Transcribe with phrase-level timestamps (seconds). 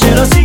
[0.00, 0.39] Sinceros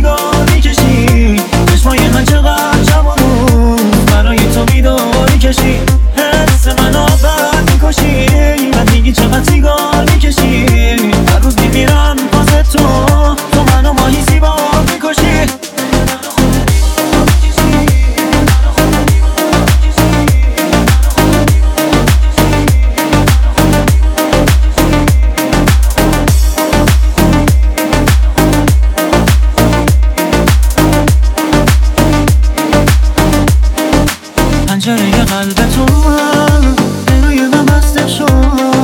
[35.74, 36.74] تو من
[37.06, 38.75] دلوی من بسته شد.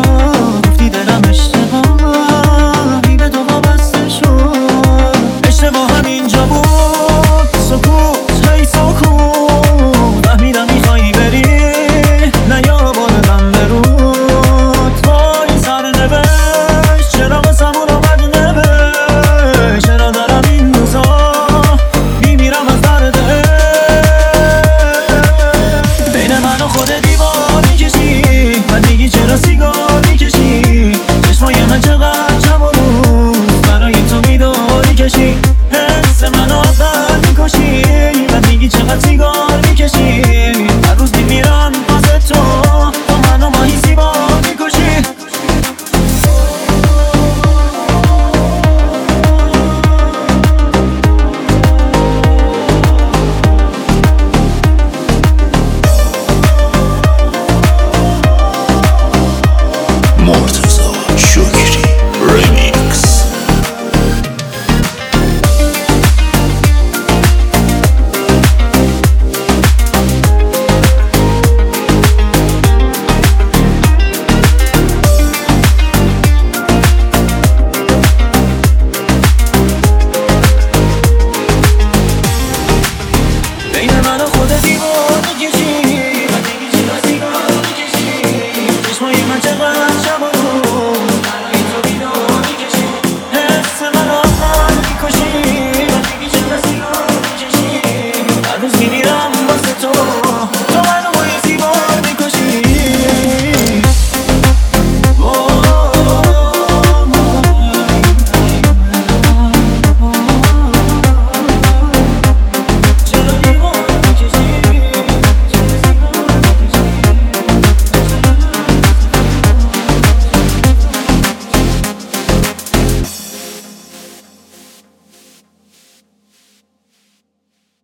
[38.62, 40.31] زندگی چقدر سیگار می‌کشی؟